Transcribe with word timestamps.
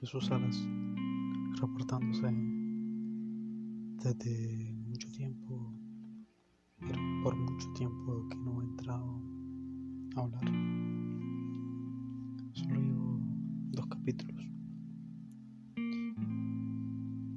Jesús 0.00 0.26
Salas, 0.26 0.56
reportándose 1.60 2.28
desde 4.04 4.72
mucho 4.86 5.10
tiempo, 5.10 5.74
por 7.24 7.36
mucho 7.36 7.72
tiempo 7.72 8.28
que 8.28 8.36
no 8.36 8.62
he 8.62 8.64
entrado 8.64 9.20
a 10.14 10.20
hablar. 10.20 10.44
Solo 12.52 12.80
llevo 12.80 13.20
dos 13.72 13.86
capítulos 13.88 14.46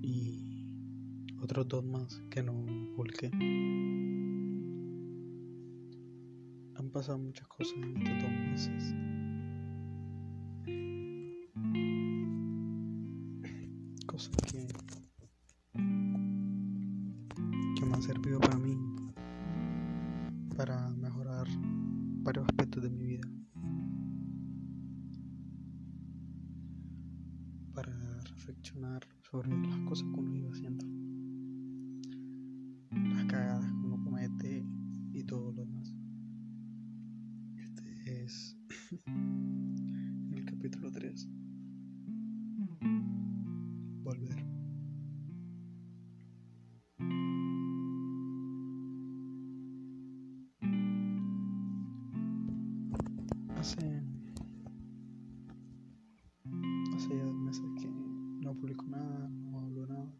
y 0.00 0.64
otros 1.42 1.68
dos 1.68 1.84
más 1.84 2.22
que 2.30 2.42
no 2.42 2.54
publiqué. 2.96 3.30
Han 6.76 6.90
pasado 6.90 7.18
muchas 7.18 7.46
cosas 7.48 7.74
en 7.74 7.98
estos 7.98 8.22
dos 8.22 8.32
meses. 8.32 8.94
Cosas 14.06 14.30
que, 14.50 14.66
que 17.74 17.84
me 17.84 17.94
han 17.94 18.02
servido 18.02 18.38
para 18.40 18.56
mí, 18.56 18.76
para 20.56 20.88
mejorar 20.90 21.46
varios 22.22 22.46
aspectos 22.48 22.82
de 22.84 22.90
mi 22.90 23.04
vida, 23.04 23.28
para 27.74 28.20
reflexionar 28.20 29.06
sobre 29.30 29.50
las 29.68 29.78
cosas 29.80 30.08
que 30.14 30.20
uno 30.20 30.36
iba 30.36 30.50
haciendo, 30.50 30.86
las 32.92 33.24
cagadas 33.26 33.70
que 33.72 33.86
uno 33.86 34.02
comete 34.04 34.64
y 35.12 35.24
todo 35.24 35.52
lo 35.52 35.64
demás. 35.64 35.92
Este 37.58 38.24
es 38.24 38.56
el 40.32 40.44
capítulo 40.44 40.90
3. 40.90 41.45
Hace, 53.66 54.00
hace 56.94 57.16
ya 57.16 57.24
dos 57.24 57.34
meses 57.34 57.64
que 57.80 57.88
no 57.88 58.54
publico 58.54 58.86
nada, 58.86 59.28
no 59.28 59.58
hablo 59.58 59.88
nada. 59.88 60.12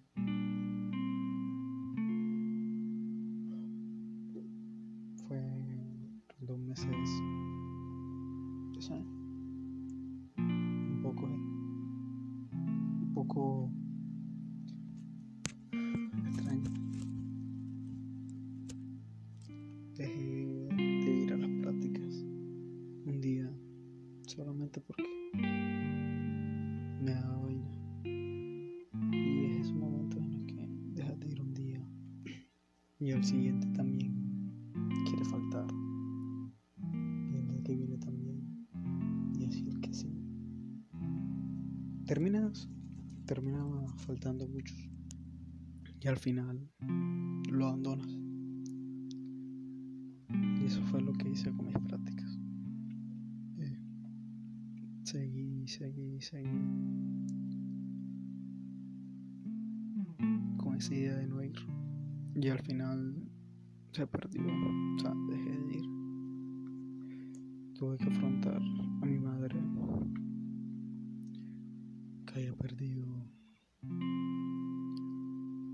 Fue 5.29 5.41
dos 6.41 6.59
meses, 6.59 7.23
ya 8.73 8.81
un 10.39 11.01
poco, 11.05 11.29
eh, 11.29 11.41
un 13.01 13.13
poco 13.15 13.71
extraño. 16.27 16.71
Porque 24.81 25.05
me 27.03 27.13
daba 27.13 27.39
vaina. 27.39 27.71
Y 29.13 29.45
es 29.45 29.57
esos 29.59 29.75
momentos 29.75 30.21
en 30.21 30.33
los 30.33 30.43
que 30.45 30.69
dejas 30.95 31.21
de 31.21 31.29
ir 31.29 31.41
un 31.41 31.55
día 31.55 31.87
y 32.99 33.13
al 33.13 33.25
siguiente 33.25 33.67
también 33.69 34.13
quiere 35.07 35.25
faltar. 35.27 35.67
Y 37.33 37.37
el 37.37 37.49
día 37.49 37.63
que 37.63 37.75
viene 37.75 37.99
también. 37.99 38.67
Y 39.39 39.45
así 39.45 39.69
el 39.69 39.81
que 39.81 39.93
sí. 39.93 40.11
Terminas, 42.07 42.69
terminaba 43.27 43.87
faltando 43.99 44.49
muchos. 44.49 44.89
Y 46.01 46.09
al 46.09 46.17
final 46.17 46.69
lo 47.51 47.67
abandonas. 47.67 48.09
Y 50.61 50.65
eso 50.65 50.83
fue 50.85 51.01
lo 51.01 51.13
que 51.13 51.31
hice 51.31 51.53
con 51.53 51.67
mis 51.67 51.79
prácticas. 51.79 52.46
Seguí, 55.17 55.67
seguí, 55.67 56.21
seguí. 56.21 56.61
Con 60.59 60.75
esa 60.77 60.95
idea 60.95 61.17
de 61.17 61.27
no 61.27 61.43
ir. 61.43 61.57
Y 62.35 62.49
al 62.49 62.59
final 62.59 63.15
se 63.93 64.07
perdió. 64.07 64.43
O 64.43 64.99
sea, 64.99 65.15
dejé 65.31 65.59
de 65.59 65.75
ir. 65.79 65.85
Tuve 67.79 67.97
que 67.97 68.11
afrontar 68.11 68.61
a 68.61 69.07
mi 69.07 69.19
madre 69.19 69.59
que 72.27 72.35
había 72.35 72.53
perdido 72.53 73.07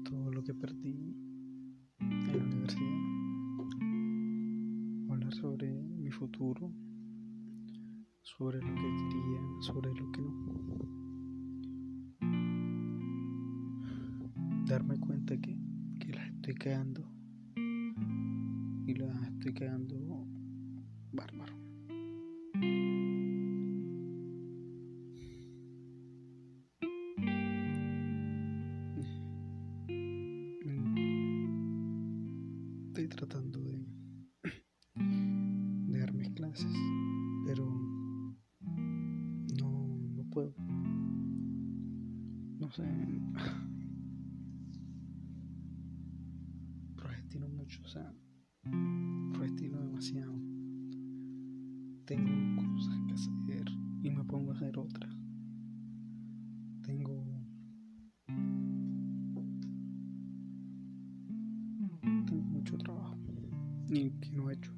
todo 0.04 0.30
lo 0.30 0.44
que 0.44 0.54
perdí 0.54 1.16
en 1.98 2.38
la 2.38 2.44
universidad. 2.44 3.00
Hablar 5.10 5.34
sobre 5.34 5.72
mi 5.72 6.12
futuro, 6.12 6.72
sobre 8.38 8.58
lo 8.60 8.74
que 8.74 8.82
quería, 9.10 9.40
sobre 9.60 9.94
lo 9.94 10.10
que 10.12 10.22
no. 10.22 10.32
Darme 14.66 14.98
cuenta 14.98 15.36
que, 15.36 15.58
que 15.98 16.12
las 16.12 16.26
estoy 16.30 16.54
quedando 16.54 17.02
y 18.86 18.94
las 18.94 19.28
estoy 19.28 19.52
quedando 19.54 20.26
bárbaro. 21.12 21.54
Estoy 32.88 33.08
tratando 33.08 33.60
de 33.60 33.71
puedo. 40.32 40.52
No 42.58 42.70
sé. 42.70 42.82
Procrastino 46.96 47.48
mucho, 47.48 47.82
o 47.84 47.88
sea, 47.88 48.12
procrastino 49.32 49.80
demasiado. 49.80 50.32
Tengo 52.06 52.62
cosas 52.62 52.98
que 53.06 53.14
hacer 53.14 53.64
y 54.02 54.10
me 54.10 54.24
pongo 54.24 54.52
a 54.52 54.54
hacer 54.54 54.78
otras. 54.78 55.14
Tengo 56.82 57.24
mucho 62.40 62.78
trabajo 62.78 63.16
y 63.88 64.10
que 64.10 64.30
no 64.32 64.50
he 64.50 64.54
hecho 64.54 64.72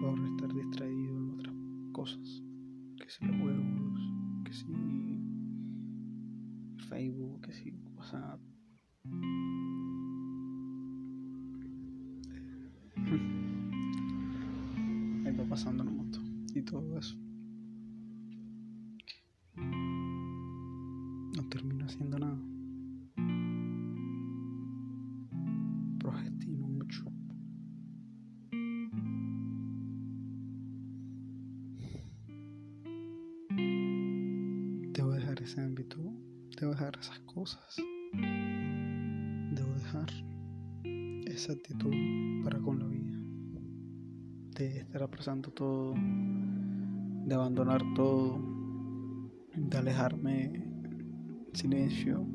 por 0.00 0.18
estar 0.26 0.54
distraído 0.54 0.89
Facebook 6.90 7.42
que 7.42 7.52
si 7.52 7.70
WhatsApp 7.94 8.40
ahí 15.24 15.36
va 15.38 15.44
pasando 15.48 15.84
la 15.84 15.90
moto 15.92 16.18
y 16.52 16.62
todo 16.62 16.98
eso. 16.98 17.16
No 21.36 21.48
termino 21.48 21.84
haciendo 21.84 22.18
nada. 22.18 22.38
Procrastino 26.00 26.66
mucho. 26.66 27.04
Debo 34.92 35.12
dejar 35.12 35.40
ese 35.40 35.60
ámbito, 35.60 35.98
debo 36.60 36.72
dejar 36.72 36.92
esas 37.00 37.18
cosas, 37.20 37.76
debo 38.12 39.72
dejar 39.74 40.10
esa 41.26 41.54
actitud 41.54 41.90
para 42.44 42.58
con 42.60 42.78
la 42.78 42.86
vida, 42.86 43.18
de 44.58 44.80
estar 44.80 45.02
apresando 45.02 45.50
todo, 45.52 45.94
de 45.94 47.34
abandonar 47.34 47.82
todo, 47.94 48.38
de 49.56 49.78
alejarme 49.78 50.44
en 50.44 51.48
silencio, 51.54 52.26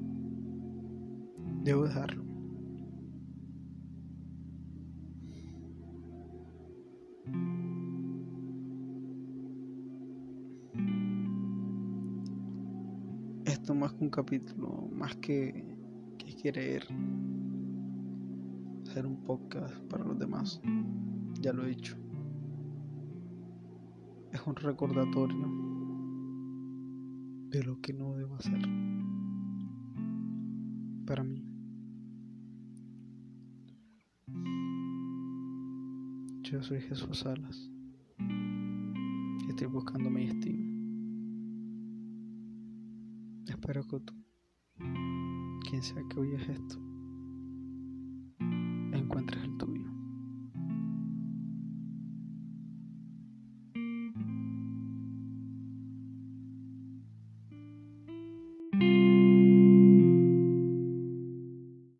debo 1.61 1.83
dejarlo. 1.83 2.24
Esto 13.65 13.73
más 13.73 13.93
que 13.93 14.03
un 14.03 14.11
capítulo, 14.11 14.87
más 14.91 15.15
que, 15.15 15.65
que 16.19 16.35
querer 16.35 16.83
hacer 18.83 19.07
un 19.07 19.23
podcast 19.23 19.75
para 19.85 20.05
los 20.05 20.19
demás, 20.19 20.61
ya 21.41 21.51
lo 21.51 21.65
he 21.65 21.69
dicho. 21.69 21.97
Es 24.31 24.39
un 24.45 24.55
recordatorio 24.55 25.47
de 27.49 27.63
lo 27.63 27.81
que 27.81 27.91
no 27.91 28.13
debo 28.13 28.35
hacer. 28.35 28.61
Para 31.07 31.23
mí. 31.23 31.43
Yo 36.43 36.61
soy 36.61 36.81
Jesús 36.81 37.17
Salas. 37.17 37.71
Y 38.19 39.49
estoy 39.49 39.65
buscando 39.65 40.11
mi 40.11 40.27
destino. 40.27 40.64
Espero 43.55 43.87
que 43.87 43.99
tú, 44.01 44.13
quien 45.69 45.81
sea 45.81 46.03
que 46.09 46.19
oyes 46.19 46.49
esto, 46.49 46.77
encuentres 48.91 49.43
el 49.43 49.57
tuyo. 49.57 49.84